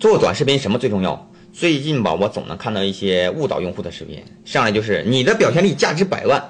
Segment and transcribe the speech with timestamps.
[0.00, 1.30] 做短视频什么最重要？
[1.52, 6.42] 最近吧，我总能看到一些误导用户的视频，上来就是你的表现力价值百万，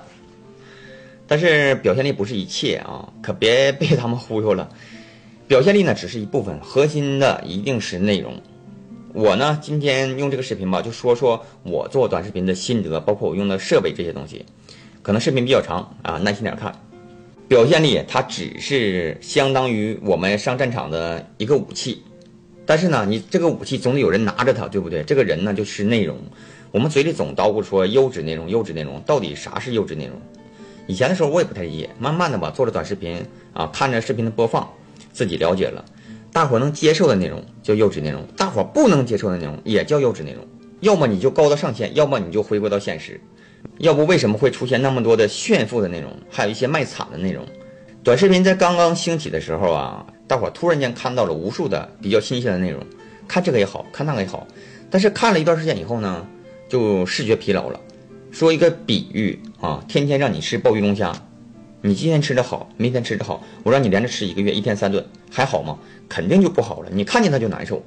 [1.27, 4.69] 但是表现力不是一切啊，可别被他们忽悠了。
[5.49, 8.41] 表现力呢只是一部分，核心的一定是内容。
[9.15, 14.47] 我呢今天用这个视频吧，就说说我做短视频的心得，包括我用的设备这些东西。
[15.03, 16.73] 可能视频比较长啊，耐心点看。
[17.49, 22.01] 表现力它只是相当于我们上战场的一个武器。
[22.71, 25.03] 但是呢，你这个武器总得有人拿着它，对不对？
[25.03, 26.17] 这个人呢，就是内容。
[26.71, 30.17] 我们嘴里总叨咕说优质内容，优质内容，到底啥是优质内容？
[30.87, 34.71] 以前的时候我也不太理解，慢慢的吧，做了短视频啊，看着视频的播放，
[35.13, 35.85] 自己了解了，
[36.33, 40.47] 大伙能接受的内容叫优质内容，大伙不能接受的内容也叫优质内容。
[40.79, 43.21] 要么你就高到上限，要么你就回归到现实。
[43.79, 47.45] 要不为什么会出现那么多的炫富的内容，还有一些卖惨的内容？
[48.05, 50.07] 短视频在刚刚兴起的时候啊。
[50.31, 52.81] 大伙突然间看到了无数的比较新鲜的内容，
[53.27, 54.47] 看这个也好看那个也好，
[54.89, 56.25] 但是看了一段时间以后呢，
[56.69, 57.81] 就视觉疲劳了。
[58.31, 61.13] 说一个比喻啊，天天让你吃鲍鱼龙虾，
[61.83, 65.77] 你今天吃的好，明天吃的好，我让你连着吃一个月，一天三顿，还好吗？
[66.09, 66.89] 肯定就不好了。
[66.93, 67.83] 你看见它就难受，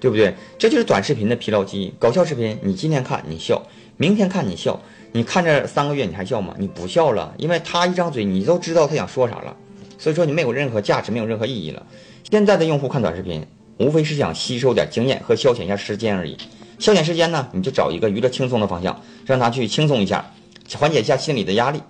[0.00, 0.34] 对不对？
[0.58, 1.94] 这就是短视频的疲劳期。
[2.00, 3.64] 搞笑视频，你今天看你笑，
[3.96, 4.80] 明天看你笑，
[5.12, 6.56] 你看着三个月你还笑吗？
[6.58, 9.56] 你不笑了，因为他一张嘴，你都知道他想说啥了。
[9.98, 11.86] 所以说你没有任何价值，没有任何意义了。
[12.30, 13.46] 现在的用户看短视频，
[13.78, 16.36] 无非是想吸收点经验和消遣一下时间而已。
[16.78, 20.32] 消遣时间呢，你就找一个娱乐轻松的方向，让他去轻松一下，
[20.76, 21.80] 缓解一下心理的压力。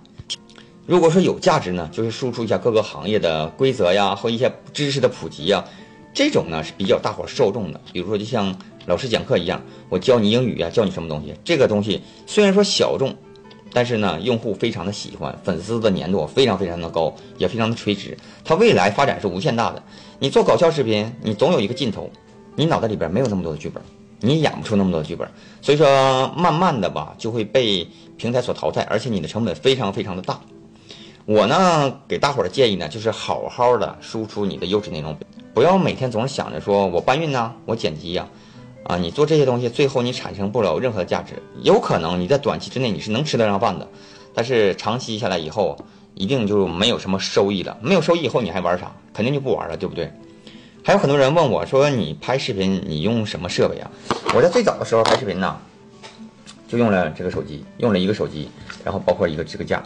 [0.85, 5.65] 如果说有价值呢，就是输出一下各个行业的规则呀，和一些知识的普及呀，
[6.13, 7.81] 这种呢是比较大伙受众的。
[7.91, 13.15] 比如说就像老师讲课一样，我教你英语呀，教你什么东西，这个东西虽然说小众。
[13.77, 18.17] 但是呢，用户非常的喜欢，粉丝的粘度非常非常的高，也非常的垂直。
[18.43, 19.83] 它未来发展是无限大的。
[20.17, 22.09] 你做搞笑视频，你总有一个劲头，
[22.55, 23.83] 你脑袋里边没有那么多的剧本，
[24.19, 25.29] 你演不出那么多的剧本。
[25.61, 30.41] 所以说，慢慢的吧，就会被平台所淘汰，而且你的成本非常非常的大。
[31.25, 35.15] 我呢，给大伙儿的建议呢，就是好好的输出你的优质内容，
[35.53, 38.27] 不要每天总是想着说我搬运呢，我剪辑呀。
[38.87, 41.33] 啊你做这些东西，最后你产生不了任何的价值。
[41.61, 43.85] 有可能你在短期之内你是能吃得上饭的，
[44.33, 45.77] 但是长期下来以后，
[46.15, 47.77] 一定就没有什么收益了。
[47.81, 48.89] 没有收益以后，你还玩啥？
[49.13, 50.09] 肯定就不玩了，对不对？
[50.85, 53.91] 还有很多人问我说，你拍视频你用什么设备啊？
[54.33, 55.57] 我在最早的时候拍视频呢，
[56.69, 58.49] 就用了这个手机，用了一个手机，
[58.85, 59.83] 然后包括一个支架，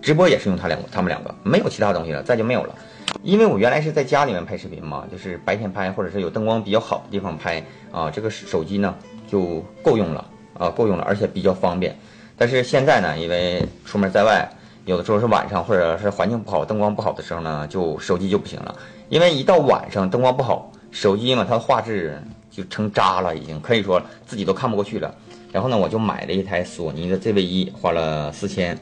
[0.00, 2.74] 直播也是用它两个，他们两个没有其他东西了，再就没有了。
[3.22, 8.94] 因为我原来是在家里面拍视频嘛，就是白天拍，或者是有灯光比较好的地方拍啊，这个手机呢
[9.26, 10.24] 就够用了
[10.58, 11.96] 啊，够用了，而且比较方便。
[12.36, 14.48] 但是现在呢，因为出门在外，
[14.84, 18.74] 有的时候是晚上或者是环境不好、灯光不好的时候呢，就手机就不行了。
[19.08, 25.12] 因为一到晚上灯光不好，手机嘛它的画质就成渣了，已经可以说自己都看不过去了。
[25.50, 28.78] 然后呢，我就买了一台索尼的 ZV 一，花了四千，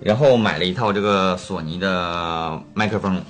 [0.00, 3.22] 然后买了一套这个索尼的麦克风。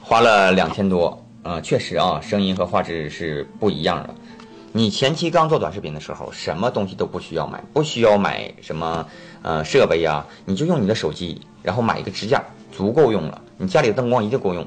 [0.00, 4.14] 花了两千多，呃，确实啊，声音和画质是不一样的。
[4.72, 9.06] 你前期刚做短视频的时候，什么东西都不需要买，不需要买什么
[9.42, 12.42] 呃设备呀，你就用你的手机，然后买一个支架，
[12.72, 13.42] 足够用了。
[13.58, 14.66] 你家里的灯光一定够用。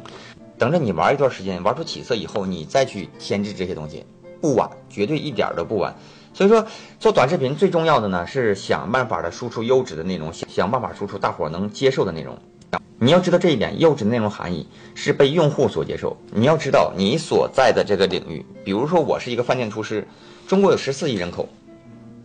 [0.59, 4.05] 等着你玩一段时间，玩出起色以后，你再去添置这些东西，
[4.39, 5.91] 不晚，绝对一点都不晚。
[6.33, 6.65] 所以说，
[6.99, 12.37] 做短视频最重要的呢，是想办法的输出优质的内容，想想办法输出大伙能接受的内容。
[12.97, 14.65] 你要知道这一点，优质内容含义
[14.95, 16.15] 是被用户所接受。
[16.31, 20.07] 你要知道你所在的这个领域，比如说我是一个饭店厨师，
[20.47, 21.49] 中国有十四亿人口，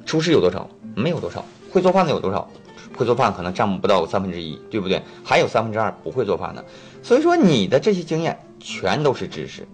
[0.05, 0.69] 厨师有多少？
[0.95, 1.45] 没有多少。
[1.73, 2.49] 会做饭的有多少？
[2.97, 5.03] 会做饭可能占不到三分之一，对不对？
[5.25, 6.65] 还有三分之二不会做饭的。
[7.03, 9.67] 所以说你的这些经验全都是知识，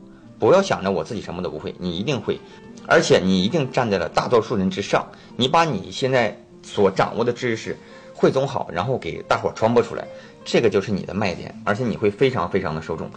[0.43, 2.41] 不要想着我自己什么都不会，你一定会，
[2.89, 5.07] 而且你一定站在了大多数人之上。
[5.37, 7.79] 你把你现在所掌握的知识
[8.13, 10.05] 汇总好，然后给大伙传播出来。
[10.45, 13.09] 这个就是你的卖点，而且你会非常非常的受众。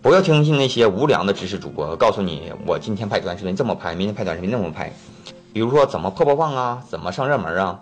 [0.00, 4.94] 不要听信那些无良的知识主播告诉你，我今天拍短视频这么拍，明天拍短视频那么拍。
[5.52, 7.80] 比如说怎么破播放啊，怎么上热门啊，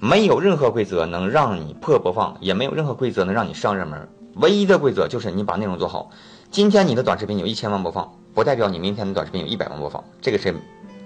[0.00, 4.08] 没有任何规则能让你破播放，也没有任何规则能让你上热门。
[4.36, 6.10] 唯一的规则就是你把内容做好。
[6.54, 10.54] 今天你的短视频有一千万播放，不代表你明天的短视频有一百万播放，这个是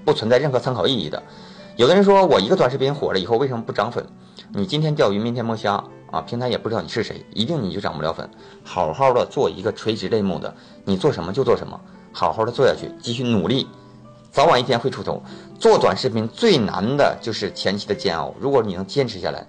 [0.05, 1.23] 不存在任何参考意义的。
[1.77, 4.06] 有的人说我一个短视频火了以后为什么不涨粉？
[4.53, 8.29] 你今天钓鱼，明天摸虾啊，平台也不知道你是谁，一定你就涨不了粉。
[8.62, 10.55] 好好的做一个垂直类目的，
[10.85, 11.81] 你做什么就做什么，
[12.12, 13.67] 好好的做下去，继续努力，
[14.31, 15.23] 早晚一天会出头。
[15.59, 19.47] 做短视频最难的就是前期的煎熬，如果你能坚持下来，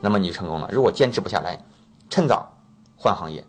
[0.00, 0.70] 那么你就成功了。
[0.72, 1.62] 如果坚持不下来，
[2.08, 2.50] 趁早
[2.96, 3.44] 换行业。